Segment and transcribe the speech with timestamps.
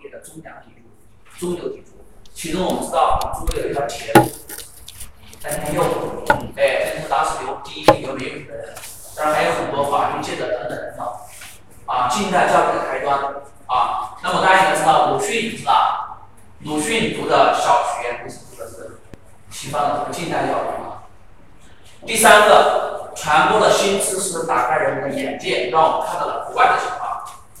[0.00, 0.60] 列的中梁砥
[1.38, 1.92] 柱、中流砥柱。
[2.34, 4.22] 其中我们知道，中国有一条铁路，
[5.40, 5.82] 在天佑，
[6.56, 8.74] 哎，这是当时留第一批留美语的人。
[9.16, 11.06] 当然还有很多法律界的等等人等。
[11.86, 13.18] 啊，近代教育的开端。
[13.66, 16.20] 啊，那么大家应该知道鲁迅是吧？
[16.60, 19.00] 鲁迅读的小学不是读的是
[19.50, 21.02] 西方的近代教育吗？
[22.06, 27.07] 第三个，传播的新知识，打开人们的眼界，让我们看到了国外的情况。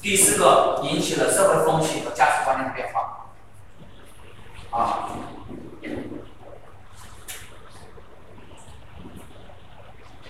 [0.00, 3.26] 第四个，引起了社会风气和价值观念的变化。
[4.70, 5.08] 啊，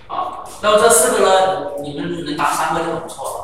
[0.07, 3.37] 好，那么这四个呢，你们能答三个就不错了。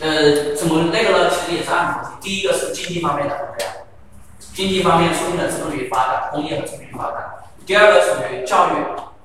[0.00, 1.28] 呃，怎么那个呢？
[1.28, 2.08] 其实也是按逻辑。
[2.20, 3.72] 第一个是经济方面的，对不？
[4.54, 7.34] 经济方面促进了资本主义发展，工业和资本主义发展。
[7.66, 8.72] 第二个属于教育，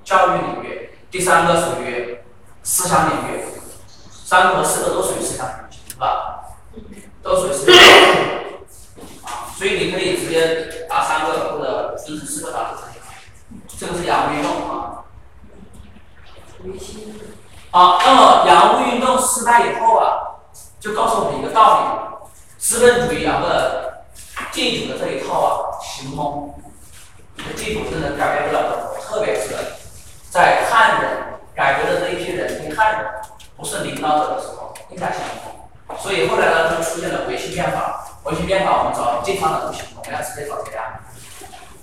[0.03, 2.17] 教育领域；第三个属于
[2.63, 3.54] 思想领域。
[4.25, 6.45] 三个和四个都属于思想领域，是吧？
[7.21, 8.55] 都属于思想领域。
[9.21, 13.05] 啊，所以你可以直接答三个或者分成四个打就可以了。
[13.77, 15.05] 这个是洋务运动啊。
[17.69, 20.41] 好，那么洋务运动失败以后啊，
[20.79, 21.85] 就告诉我们一个道理：
[22.57, 24.05] 资本主义啊，的，
[24.51, 26.61] 地主的这一套啊行不通。
[27.55, 29.53] 地主真的改变不了的，特别是
[30.31, 33.14] 在汉人改革的这一批人跟汉人
[33.57, 35.99] 不是领导者的时候，应该行不通。
[35.99, 38.05] 所以后来呢，就出现了维新变法。
[38.23, 40.99] 维新变法，我们找地方的不行，我们要直接找谁呀？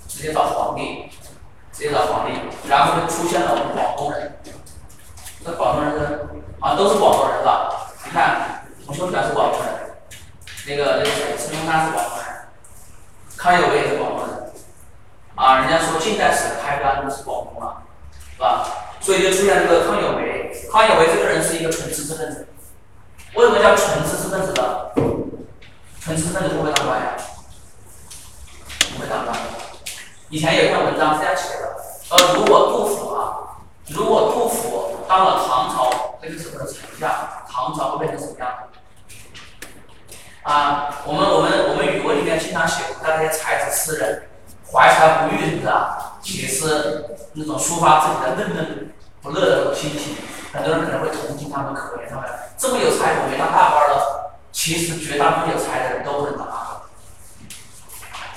[0.07, 1.09] 直接找皇帝，
[1.71, 2.37] 直接找皇帝。
[2.69, 4.37] 然后就出现了我们广东人，
[5.43, 6.27] 这广东人是
[6.59, 7.71] 啊，都是广东人是吧？
[8.05, 9.95] 你看，洪秀全是广东人，
[10.67, 12.25] 那个那个谁，孙中山是广东人，
[13.37, 14.53] 康有为也是广东人。
[15.35, 17.81] 啊，人家说近代史的开端是广东嘛，
[18.35, 18.67] 是吧？
[18.99, 20.12] 所以就出现这个康有为。
[20.73, 22.47] 他以为这个人是一个纯知识分子。
[23.35, 24.89] 为什么叫纯知识分子呢？
[26.01, 27.13] 纯知识分子不会当官呀？
[28.95, 29.37] 不会当官。
[30.29, 31.75] 以前有一篇文章这样写的：
[32.09, 37.07] 呃，如果杜甫啊，如果杜甫当了唐朝那个时候的丞相，
[37.47, 38.49] 唐朝会变成什么样？
[40.41, 44.23] 啊，我们我们我们语文里面经常写那些才子诗人。
[44.71, 45.71] 怀才不遇，是不是？
[46.23, 48.91] 写诗那种抒发自己的闷闷
[49.21, 50.15] 不乐的心情，
[50.53, 52.29] 很多人可能会同情他们、可怜他们。
[52.57, 54.37] 这么有才，我没当大官了？
[54.51, 56.53] 其实绝大部分有才的人都不能当大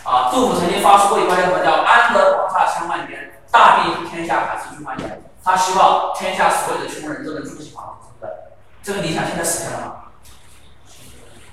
[0.03, 0.15] 官。
[0.15, 5.23] 啊，杜甫曾经发出过一句话，叫“安得广厦千万间，大庇天下寒士俱欢颜”。
[5.45, 8.33] 他希望天下所有的穷人都能住得起房子，是不是？
[8.83, 9.95] 这个理想现在实现了吗？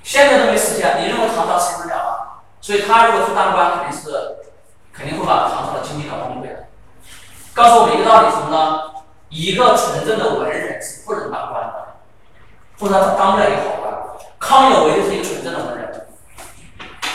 [0.01, 2.17] 现在都没实现，你认为唐朝实现得了吗？
[2.61, 4.37] 所以他如果去当官，肯定是。
[4.95, 6.67] 肯定会把唐朝的经济搞崩溃的。
[7.55, 8.92] 告诉我们一个道理，什么呢？
[9.33, 11.95] 一个纯正的文人是不能当官的，
[12.79, 13.91] 或者他当不了一个好官。
[14.39, 16.07] 康有为就是一个纯正的文人，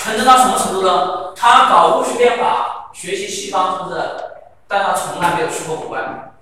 [0.00, 1.32] 纯正到什么程度呢？
[1.36, 4.00] 他搞戊戌变法，学习西方，是不是？
[4.66, 6.32] 但他从来没有去过国外。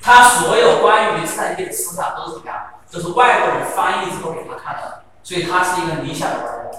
[0.00, 2.56] 他所有关于资产阶级的思想都是怎么样？
[2.92, 5.02] 都是外国人翻译之后给他看的。
[5.24, 6.72] 所以他是一个理想的文人。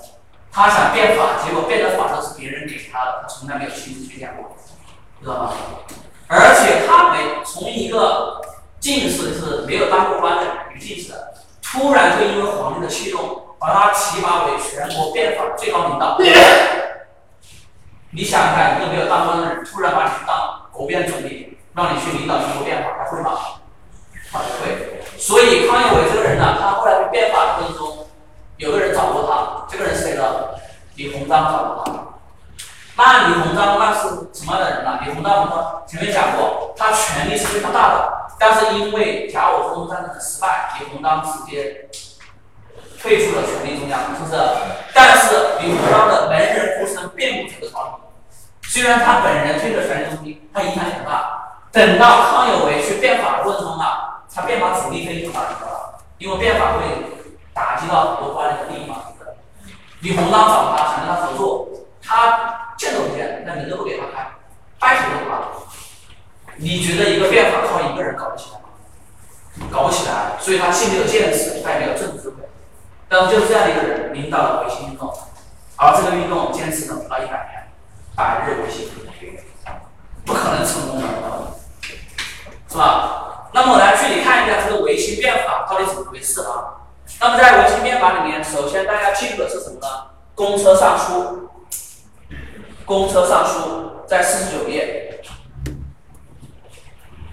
[0.54, 4.56] 他想变法，结果变的法都是别人给他的，他从来没有亲自去变过，
[5.22, 5.54] 知道吗？
[6.28, 8.42] 而且他没从一个
[8.80, 10.44] 进士，是没有当过官的
[10.74, 11.14] 女进士，
[11.62, 16.18] 突然就因为皇帝的器重，把他提拔为全国变法最高领导。
[18.12, 23.32] 你想想看，一个没有当官的人，突然把你当国变总理，让你去领导全国变法，他会吗？
[24.32, 25.02] 他不会。
[25.18, 28.08] 所以康有为这个人呢，他后来变法的过程中。
[28.58, 30.24] 有个人找过他，这个人是谁呢？
[30.96, 31.85] 李鸿章找过他。
[32.98, 35.00] 那李鸿章那是什么样的人呢？
[35.04, 41.90] 李鸿章我们前面讲过，他权力是非常大的，但是因为甲午中战争的失败，李鸿章直接
[43.02, 44.42] 退出了权力中央，是不是？
[44.94, 47.96] 但是李鸿章的门人呼声遍布整个朝廷。
[48.64, 51.42] 虽然他本人退了权力中心，他影响很大。
[51.72, 55.94] 等到康有为去变法的过程中啊，他变法主力非常大，知道吧？
[56.18, 57.14] 因为变法会。
[57.56, 59.38] 打击到很多官员的利益嘛，是不是？
[60.02, 61.70] 李鸿章找他，想跟他合作，
[62.08, 64.32] 他见都不见，那门都不给他开，
[64.80, 65.40] 掰扯都不拉。
[66.58, 69.70] 你觉得一个变法靠一个人搞得起来吗？
[69.72, 72.36] 搞不起来，所以他既没有见识，他也没有政治智慧。
[73.10, 75.14] 但是就是这样一个人领导了维新运动，
[75.76, 77.68] 而这个运动坚持了不到一百年，
[78.16, 78.90] 百日维新，
[80.26, 81.08] 不可能成功的，
[82.68, 83.50] 是吧？
[83.54, 86.90] 那么我来具体看一下这个维新变法到底怎么回事啊？
[87.22, 89.88] 那么在维新变法里面，首先大家记住的是什么呢？
[90.34, 91.50] 公车上书，
[92.86, 95.20] 公车上书在四十九页，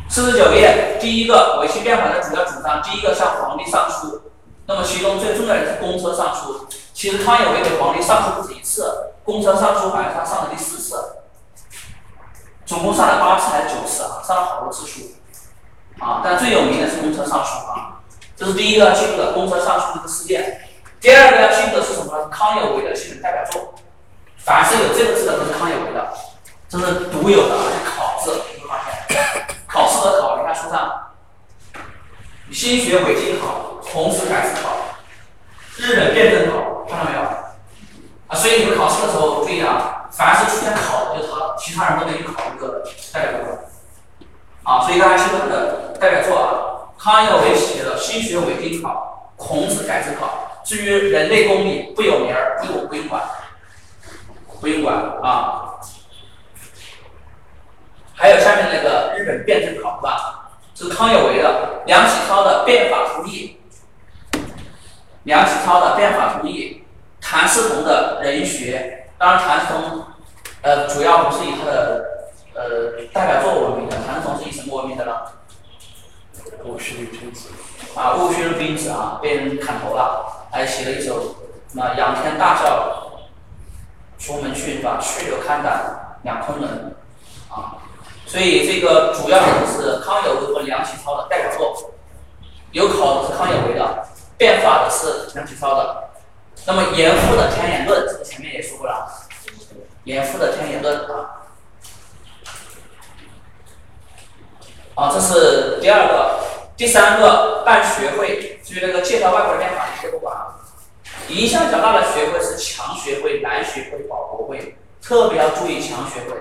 [0.08, 4.22] 四十九页第一个维新变法的主要主张，第一个向皇帝上书。
[4.66, 6.66] 那么其中最重要的是公车上书。
[6.94, 11.16] 其实康有为给皇帝上书不止一次，公车上书好像他上了第四次，
[12.64, 14.22] 总共上了八次还是九次啊？
[14.26, 15.00] 上了好多次书
[15.98, 16.22] 啊！
[16.24, 18.00] 但最有名的是公车上书啊，
[18.36, 20.62] 这是第一个要记住的公车上书这个事件。
[21.00, 22.28] 第二个要记住的是什么？
[22.30, 23.74] 康有为的基本代表作，
[24.44, 26.12] 凡是有这个字的都是康有为的，
[26.68, 30.98] 这是独有的，而且考字，你会发现，考试的考，你看书上。
[32.50, 34.76] 心学伪经考，孔子改字考，
[35.78, 37.22] 日本辩证考，看到没有？
[38.26, 43.58] 啊，所以你们考试的时候注意啊，凡是出现考的就是他，其他人都给你考一个代表作。
[44.64, 50.60] 啊，所以大家记住他的代表作啊，康有为写的《心学伪经考》，孔子改制考。
[50.62, 53.22] 至于人类公理不有名儿，不用不用管，
[54.62, 55.74] 不用管啊。
[58.14, 60.52] 还有下面那个日本辩证考，是吧？
[60.76, 63.58] 是康有为的，梁启超的变法图义，
[65.24, 66.84] 梁启超的变法图义，
[67.20, 70.04] 谭嗣同的人学，当然谭嗣同，
[70.62, 72.04] 呃，主要不是以他的
[72.54, 75.12] 呃代表作闻名的，谭嗣同是以什么闻名的呢？
[76.64, 77.48] 戊戌君子。
[77.96, 81.34] 啊，戊戌君子啊，被人砍头了，还写了一首
[81.68, 82.91] 什么仰天大笑
[84.22, 85.00] 出门去，是吧？
[85.02, 86.94] 去留看胆两空门，
[87.50, 87.82] 啊。
[88.24, 91.90] 所以这个主要的是康有为和梁启超的代表作，
[92.70, 94.06] 有考的是康有为的，
[94.38, 96.04] 变法的是梁启超的。
[96.64, 99.10] 那么严复的天演论，这个前面也说过了，
[100.04, 101.42] 严复的天演论啊，
[104.94, 106.38] 啊，这是第二个，
[106.76, 110.61] 第三个办学会，至于那个介绍外国的变法，你先不管啊。
[111.32, 116.36] 影响较大的学会是强学会、蓝学会、保国会，特别要注意强学会。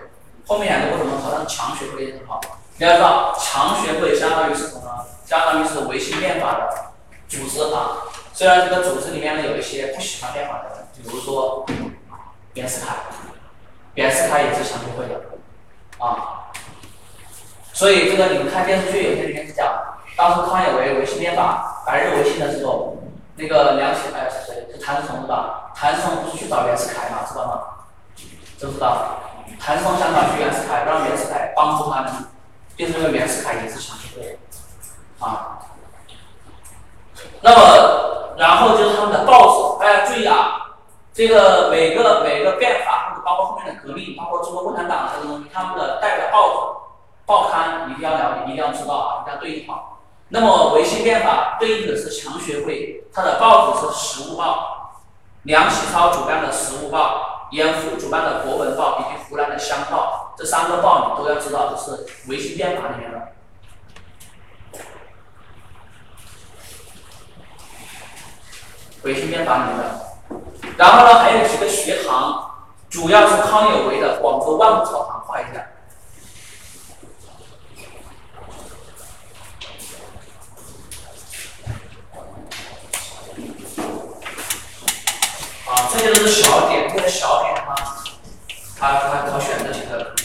[0.46, 2.42] 后面两个为什么好像强学会很好？
[2.78, 5.06] 你要知道，强学会相当于是什么呢？
[5.26, 6.92] 相当于是维新变法的
[7.30, 8.04] 组织啊。
[8.34, 11.66] 虽然这个组织里面呢有一些不喜欢变法的人，比如说
[12.56, 12.96] 袁世凯，
[13.94, 15.22] 袁世凯也是强学会的
[16.04, 16.52] 啊。
[17.72, 19.68] 所以这个你们看电视剧有些里面是讲，
[20.18, 22.98] 当时康有为维新变法，白日维新的时候，
[23.36, 24.68] 那个梁启哎是谁？
[24.72, 25.72] 是谭嗣同是吧？
[25.76, 27.62] 谭嗣同不是去找袁世凯嘛，知道吗？
[28.58, 29.18] 知不知道？
[29.60, 32.12] 谭嗣同想找袁世凯，让袁世凯帮助他们，
[32.76, 34.40] 变成了袁世凯也是强学会，
[35.20, 35.60] 啊。
[37.42, 40.78] 那么，然后就是他们的报纸，大家注意啊，
[41.14, 46.58] 这个每个每个变法或者包括后面的革命，包括中国共产党这个东西，他们的代表报纸、
[47.26, 50.00] 报刊一定要了解，一定要知道啊，一定要对应好。
[50.30, 54.94] 那么维新变法对应的是强学会，它的报纸是《时务报》，
[55.44, 57.28] 梁启超主办的《时务报》。
[57.52, 63.34] 严复主办的《国文报》以及湖南的《湘报》，这三个报你都要知道，这是维新变法里面的。
[69.04, 69.84] 维新变法里面的。
[70.78, 75.68] 然后呢，还有几个学堂，主要是康有为的广州万物草堂画一下。
[85.70, 87.76] 啊，这些都是小点，这些小点吗，
[88.80, 90.16] 他他考选择几个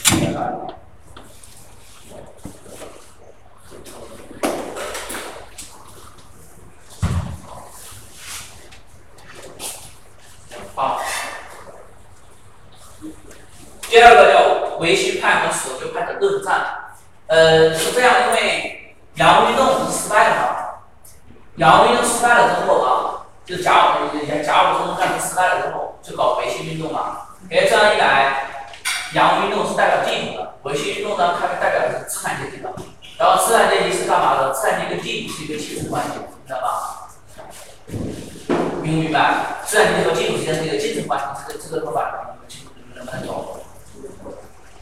[10.74, 11.00] 好，
[13.88, 16.94] 第二个叫维新派和守旧派的论战，
[17.26, 20.56] 呃，是这样，因为洋务运动是失败的嘛，
[21.56, 23.12] 洋务运动失败了之后啊。
[23.46, 24.96] 就甲午以前甲午
[25.56, 27.28] 战争失败了之后，就搞维新运动嘛。
[27.50, 28.46] 哎，这样一来，
[29.12, 32.72] 洋务运动是代表地主的，维新运动呢，它是代表的是资产阶级的。
[33.18, 34.52] 然后资产阶级是干嘛的？
[34.52, 36.12] 资产阶级跟地主是一个竞争关系，
[36.46, 37.08] 知道吧？
[38.82, 39.62] 明不明白？
[39.64, 42.46] 资产阶级和地主之间是一个竞争关系，这个这个说法你们
[42.76, 43.60] 你们能不能懂？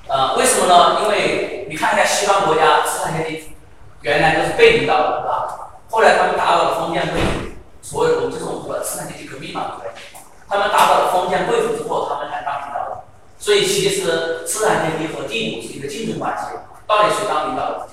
[0.08, 1.02] 呃，为什么呢？
[1.02, 3.56] 因为你看一下西方国家，资产阶级
[4.02, 5.70] 原来都是被领导的，是吧？
[5.90, 7.54] 后来他们打倒了封建贵族。
[7.82, 10.13] 所有我们这种资产阶级革命嘛，对不对？
[10.48, 13.04] 他们打倒了封建贵族之后，他们才当领导的。
[13.38, 17.88] 所以其实资产阶级和地主是一个竞争关系，到底谁当领导的？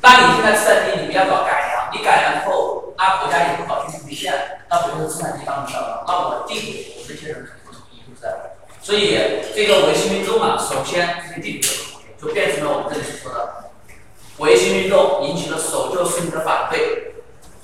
[0.00, 4.32] 那你现在资产阶级你们要搞改良，你改良之后，那国家也不搞经济实现，
[4.70, 6.04] 那不就是资产阶级当领导了？
[6.06, 8.26] 那我地主，我这些人肯定不同意，是不是？
[8.80, 9.18] 所以
[9.54, 11.68] 这个维新运动嘛，首先这些地主
[12.20, 13.70] 就变成了我们这里说的
[14.38, 17.02] 维新运动引起了守旧势力的反对。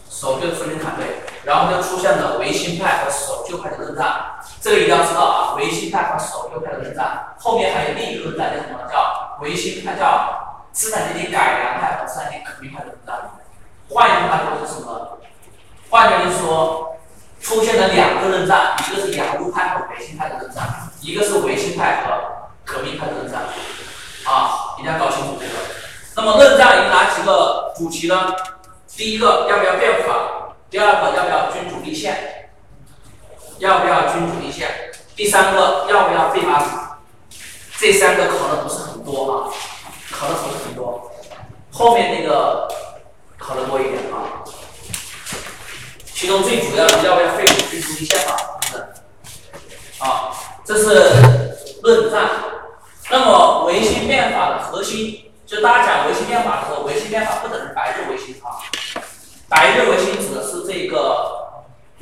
[0.09, 1.07] 守旧势力反对，
[1.43, 3.11] 然后就出现了维新派和
[3.53, 4.41] 右派的论战。
[4.61, 8.91] 这个一定要知道啊，维新派和守旧派的论战，后面还有另一个论战叫什么？
[8.91, 13.31] 叫维新派叫资产阶级改良派和资产阶级革命派的论战。
[13.89, 15.19] 换一句话说是什么？
[15.91, 16.97] 换句话说，
[17.41, 20.65] 出现了两个论战，一个是洋务派和维新派的论战，
[21.03, 23.43] 一个是维新派和革命派的论战，
[24.25, 25.53] 啊，一定要搞清楚这个。
[26.17, 26.37] 那么？
[26.37, 28.35] 论战有哪几个主题呢？
[28.95, 30.15] 第一个要不要变法？
[30.71, 32.42] 第二个要不要君主立宪？
[33.63, 34.69] 要不要君主立宪？
[35.15, 36.67] 第三个要不要废八股？
[37.79, 39.55] 这三个考的不是很多啊，
[40.11, 41.13] 考的不是很多，
[41.71, 42.69] 后面那个
[43.39, 44.43] 考的多一点啊。
[46.13, 48.37] 其中最主要的要不要废除君主立宪法？
[48.67, 48.85] 是不是？
[50.01, 50.33] 啊，
[50.65, 52.31] 这是论战。
[53.11, 58.59] 那么维新变法的核心，就大家讲维新变法的时候，维新变法不等于白日维新啊。
[59.49, 61.32] 白日维新指的是这个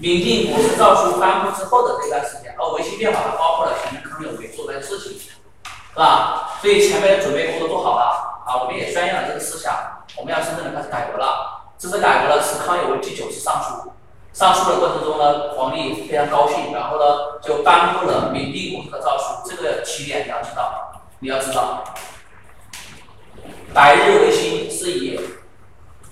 [0.01, 6.57] 明定国事诏书颁布之后的这段时间，而维新变法它包括了前面康有为做的事情，是吧？
[6.63, 9.75] 所以前面的准备工作做好了啊，我们也宣扬了这个思想，
[10.17, 11.75] 我们要真正的开始改革了。
[11.77, 13.93] 这次改革呢是康有为第九次上书，
[14.33, 19.47] 上书的过程中呢，皇帝非常高兴，然后呢就颁布了明定国事的诏书。
[19.47, 21.85] 这个起点你要知道，你要知道，
[23.75, 25.21] 白日维新是以。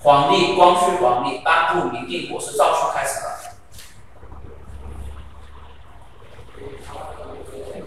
[0.01, 3.48] 皇帝光绪皇帝颁布明定国事诏书开始的，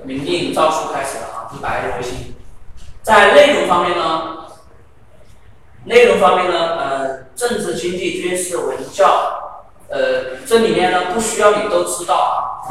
[0.05, 2.35] 明定诏书开始了啊，一白日维新。
[3.03, 4.47] 在内容方面呢，
[5.85, 12.67] 内容方面呢，呃，政治、经济、军事、文教，呃，这里面呢不需要你都知道啊，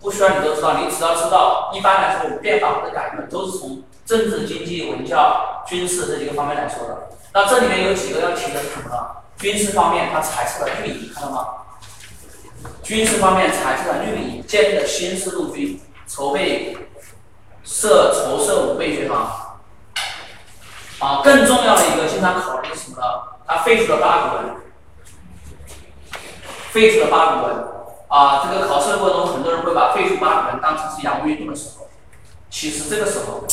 [0.00, 7.08] 不需要你都知道，你只要知道，一般来说我们变法或者改革都是从政治、经济、文教、军事这几个方面来说的。
[7.32, 9.06] 那这里面有几个要提的是什么呢？
[9.36, 11.46] 军事方面，它裁撤了绿营，看到吗？
[12.82, 16.76] 军事方面裁撤了绿营，建立了新式陆军，筹备
[17.62, 19.58] 设筹设武备学堂。
[20.98, 23.02] 啊，更重要的一个经常考虑是什么呢？
[23.46, 24.56] 他废除了八股文，
[26.70, 27.56] 废除了八股文。
[28.08, 31.88] 啊，这个考试的过程中，很多人会把废除八股文当成是洋务运动的时候，
[32.50, 33.46] 其实这个时候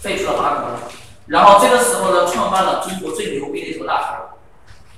[0.00, 0.74] 废除了八股文。
[1.26, 4.06] 然后这个时候呢，创办了中国最牛逼的一所大学，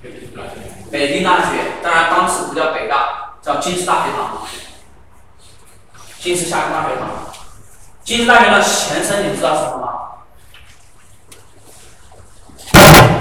[0.01, 1.81] 北京大学。
[1.83, 4.41] 当然当时不叫北大，叫京师大学堂。
[6.19, 7.09] 京师下大学堂。
[8.03, 9.87] 京师大学的前身你知道是什么吗？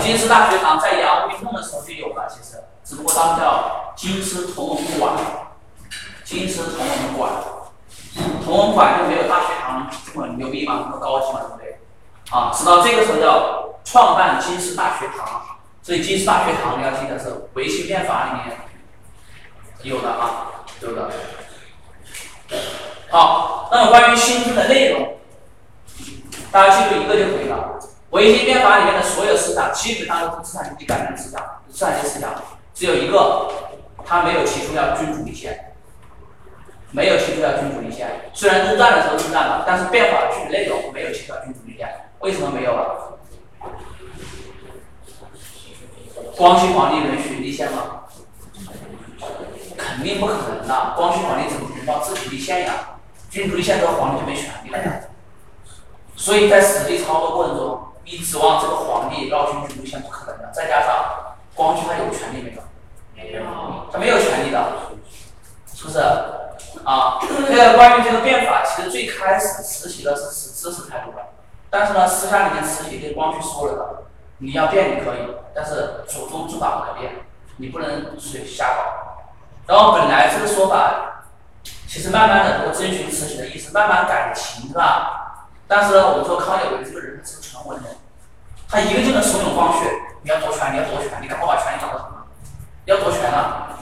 [0.03, 5.15] 京师大学堂在洋务运动的时候就有了，其实，只不过当时叫京师同文馆。
[6.25, 7.31] 京师同文馆，
[8.45, 11.81] 同文馆就没有大学堂这么牛逼嘛，这么高级嘛，对不对？
[12.31, 15.40] 啊，直到这个时候叫创办京师大学堂，
[15.91, 18.57] 所以京师大学堂你要记得是维新变法里面
[19.83, 21.11] 有的啊，有的。
[23.11, 25.17] 好，那么关于新制的内容，
[26.53, 27.77] 大家记住一个就可以了。
[28.11, 32.41] 维新变法里面的所有思想基本上都是资产阶级改革思想，资产阶级思想，
[32.73, 33.51] 只有一个，
[34.07, 35.75] 他没有提出要君主立宪，
[36.93, 38.31] 没有提出要君主立宪。
[38.33, 41.93] 虽然论战的时候论战了，但是变法具体内容没有提出要君主立宪。
[42.21, 43.19] 为什么没有了？
[46.41, 48.05] 光绪皇帝允许立宪吗？
[49.77, 50.95] 肯定不可能的。
[50.97, 52.97] 光绪皇帝怎么能让自己立宪呀？
[53.29, 55.01] 君主立宪之后，皇帝就没权利了呀。
[56.17, 60.51] 所以在实际操作过程中，你指望这个皇帝绕君主立宪不可能的。
[60.51, 62.63] 再加上光绪他有权利没有？
[63.15, 63.43] 没有，
[63.93, 64.67] 他没有权利的，
[65.75, 65.99] 是不是？
[66.85, 71.19] 啊，这个关于这个变法，其实最开始实行的是是支持态度的。
[71.69, 74.03] 但是呢，私下里面慈禧跟光绪说了的，
[74.41, 77.13] 你要变你可以，但是祖宗之法不可变，
[77.59, 78.83] 你不能随瞎搞。
[79.67, 81.25] 然后本来这个说法，
[81.87, 85.47] 其实慢慢的，如果遵循慈禧的意思，慢慢改情，是吧？
[85.69, 87.97] 但是呢，我们说康有为这个人是个纯文人，
[88.69, 89.85] 他一个劲的怂恿光绪，
[90.23, 92.27] 你要夺权，你要夺权，你赶快把权力掌握好，
[92.87, 93.77] 要夺权了，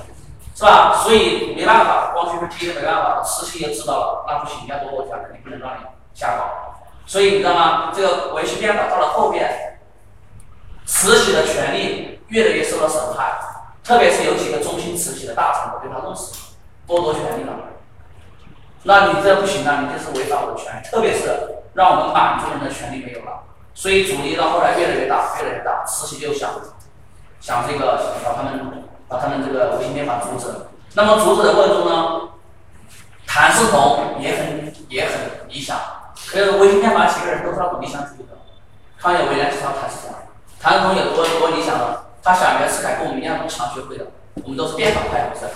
[0.55, 0.93] 是吧？
[1.05, 6.75] 所以没办法，光绪是逼的没办法，慈禧也知道了，那不行，你要夺我权的，你不能让你瞎搞。
[7.07, 7.93] 所以你知道吗？
[7.95, 9.78] 这个维新变法到了后边，
[10.89, 13.39] 慈禧的权力越来越受到损害，
[13.85, 16.39] 特别是有几个忠心慈禧的大臣被他弄死了，
[16.89, 17.53] 剥夺权力了。
[18.85, 23.45] 那你这不行啊，你这是违反我的权利，特别是让我们满族人的权利没有了。
[23.75, 25.85] 所以阻力到后来越来越大，越来越大。
[25.85, 26.51] 慈禧就想
[27.39, 30.47] 想这个把他们把他们这个维新变法阻止。
[30.95, 32.31] 那么阻止的过程中呢，
[33.27, 35.79] 谭嗣同也很也很理想。
[36.33, 38.37] 可是维新变法几个人都是那种理想主义的，
[38.99, 40.15] 康有为呢是他谭嗣同，
[40.61, 42.05] 谭嗣同有多多理想呢？
[42.23, 44.07] 他想袁世凯跟我们一样都强学会的，
[44.43, 45.47] 我们都是变法派，不是？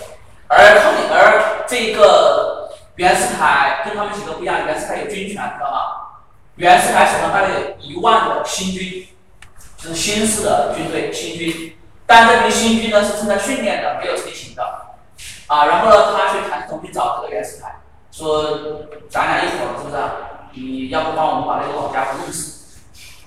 [0.49, 5.79] 而康而这一个袁世凯跟他们几个不一样，袁世凯有军权，知道吗？
[6.57, 9.09] 袁世凯手上大概有一万的新军，
[9.77, 14.63] 就是新式的军队新军，但这批新军呢是正在训练的，没有成型的，
[15.49, 17.81] 啊，然后呢，他去谭嗣同去找这个袁世凯，
[18.11, 18.61] 说
[19.11, 20.03] 咱俩一伙是不是？
[20.55, 22.62] 你要不帮我们把那个老家伙弄死？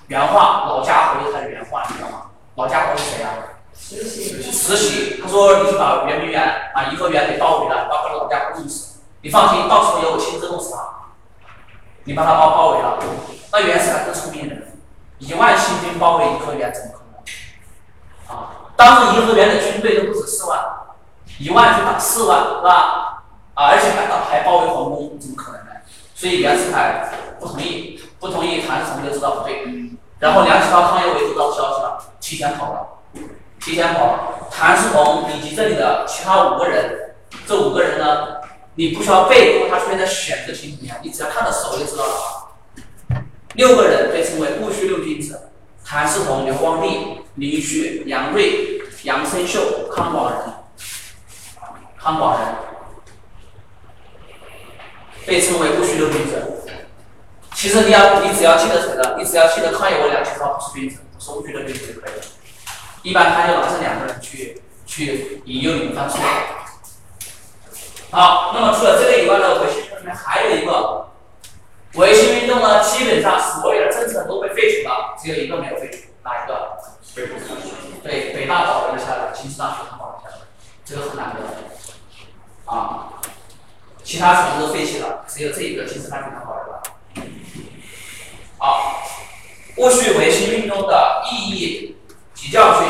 [0.07, 2.25] 原话，老家伙他的原话，你知道吗？
[2.55, 3.29] 老家伙是谁啊？
[3.73, 4.51] 慈禧。
[4.51, 5.19] 慈禧。
[5.21, 6.43] 他说你去把圆明园
[6.73, 8.99] 啊颐和园给包围了，把老家伙弄死。
[9.21, 10.79] 你放心，到时候由我亲自弄死他。
[12.03, 12.99] 你把他包包围了，
[13.51, 14.77] 那袁世凯更聪明人，
[15.17, 18.37] 一万新军包围颐和园怎么可能？
[18.37, 20.63] 啊，当时颐和园的军队都不止四万，
[21.39, 23.23] 一万去打四万，是吧？
[23.55, 25.71] 啊，而且还打还包围皇宫，怎么可能呢？
[26.13, 27.09] 所以袁世凯
[27.39, 29.65] 不同意，不同意，谭嗣同就知道不对，
[30.19, 32.87] 然后梁启超、康有为得到消息了，提前跑了，
[33.59, 34.47] 提前跑了。
[34.49, 38.35] 谭嗣同以及这里的其他五个人，这五个人呢？
[38.77, 43.21] 你不需要背，因为他出现在选择题里面，你只要看到手就知道了。
[43.53, 45.49] 六个人被称为戊戌六君子：
[45.85, 50.39] 谭嗣同、刘光第、林旭、杨锐、杨生秀、康广仁。
[51.97, 52.47] 康广仁
[55.25, 56.54] 被称为戊戌六君子。
[57.55, 62.21] 其实你要，你只要记得谁的，你只要记得康有为、梁启超不是君子，不是戊戌六君子就可以了。
[63.01, 66.19] 一般他就拿这两个人去去引诱你们犯错。
[68.11, 71.07] 好，那么除了这个以外呢，维新运动里面还有一个
[71.93, 76.77] 维新运动呢，基本上所有的政策都被废除了，只有一个没有废除，哪一个？
[78.03, 80.41] 对，北大保留了下来，京师大学保留下来，
[80.83, 83.13] 这个很难得啊。
[84.03, 86.83] 其他全部都废弃了，只有这一个京师大学保留了。
[88.57, 89.03] 好，
[89.77, 91.97] 戊戌维新运动的意义
[92.33, 92.87] 及教训。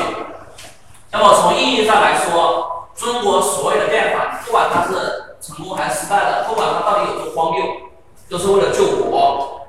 [1.12, 2.72] 那么从意义上来说。
[2.96, 7.62] 中国所有的变法，不管它是成功还是失败的，不管它到底有多荒谬，
[8.30, 9.60] 都是为了救国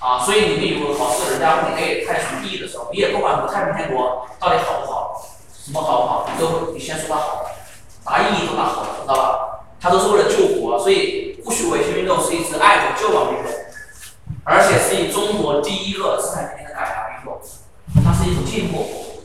[0.00, 0.18] 啊！
[0.18, 5.22] 所以你们有考试，人家问你哎，它有什么意义的时候，你也不管太平天国到底好不好，
[5.64, 7.46] 什么好不好，你都你先说它好，
[8.04, 9.60] 啥意义都拿好，知道吧？
[9.80, 13.52] 它都是为了救国，所以戊戌维新运动是一次爱国救亡运动，
[14.50, 17.40] 而且是以中国第一个资产阶级的改革运动，
[18.04, 19.22] 它是一种进步，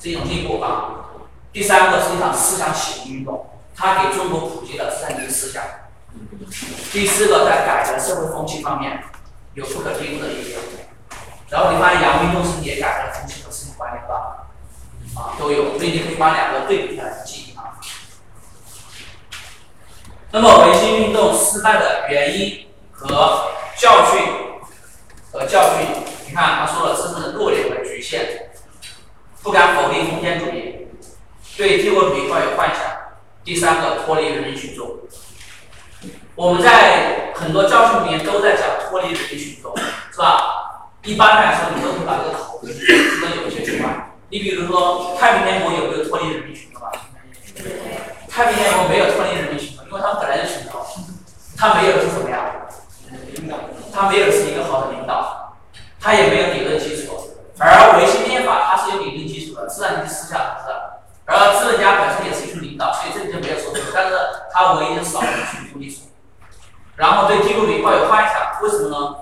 [0.00, 1.04] 是一种进步啊！
[1.52, 5.62] 第三个是一场思想启蒙运动，它给中国普及了资产阶级思想。
[6.90, 9.04] 第四个，在改革社会风气方面
[9.52, 10.54] 有不可低估的意义。
[11.50, 14.48] 然后你发现洋务运动是也改革了风气和思想观念吧？
[15.14, 17.76] 啊，都有，所以你可以把两个对比下来记啊。
[20.30, 24.22] 那么维新运动失败的原因和教训
[25.34, 25.88] 和教训，
[26.28, 28.52] 你看他说了，自身的弱点和局限，
[29.42, 30.86] 不敢否定封建主义。
[31.56, 32.78] 对帝国主义抱有幻想。
[33.42, 35.00] 第三个，脱离人民群众。
[36.36, 39.76] 我们在很多教训里面都在讲脱离人民群众，
[40.12, 40.90] 是吧？
[41.02, 44.14] 一般来说，你都会把这个考虑，可能有一些除外。
[44.30, 46.92] 你比如说，太平天国有没有脱离人民群众啊？
[48.30, 50.80] 太平天国没有脱离人民群众，因为他本来就群众，
[51.56, 52.63] 他没有是什么呀？
[53.94, 55.54] 他没有是一个好的领导，
[56.00, 57.12] 他也没有理论基础。
[57.60, 60.74] 而维新变法，它是有理论基础的，自然级思想是。
[61.26, 63.80] 而资本家本身也是一群领导，所以这里就没有说错。
[63.94, 64.18] 但是
[64.52, 66.02] 他唯一的少了群众基础，
[66.96, 69.16] 然后对帝国主义抱有幻想，为什么呢？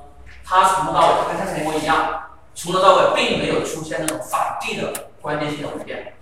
[0.44, 2.22] 他从头到尾，跟太平天国一样，
[2.54, 6.14] 从头到尾并没有出现那种反帝的关键性的文件，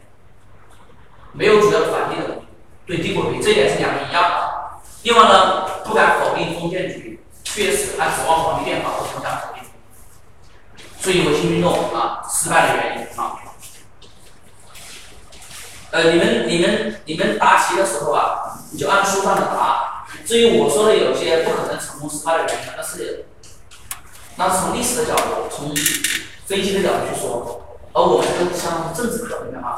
[1.33, 2.43] 没有主要的反帝的
[2.85, 4.51] 对帝国主义，这点是两个一样的。
[5.05, 7.21] 另外呢，不敢否定封建主义，
[7.55, 9.65] 确实他指望皇帝变法和投降否定，
[11.01, 13.37] 所以维新运动啊失败的原因啊。
[15.91, 20.07] 呃，你们、你们、你们答题的时候啊，你就按书上的答。
[20.25, 23.27] 至于我说的有些不可能成功失败的原因，那是
[24.37, 25.75] 那是从历史的角度、从
[26.47, 27.67] 分析的角度去说。
[27.93, 29.75] 而我们是像政治课，明白吗？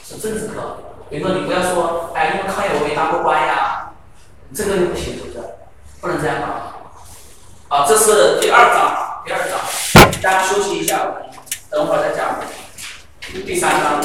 [0.00, 0.78] 是政治课。
[1.10, 3.90] 比如说，你不要说，哎，因为康有为当过官呀，
[4.54, 5.57] 这个就不行，是不是？
[6.00, 6.46] 不能这样搞。
[7.68, 9.58] 好，这是第二章，第二章，
[10.22, 11.00] 大家休息一下，
[11.70, 12.40] 等会儿再讲
[13.44, 14.00] 第三章。